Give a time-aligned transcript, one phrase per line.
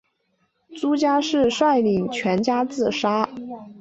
[0.77, 3.29] 朱家仕率领全家自杀。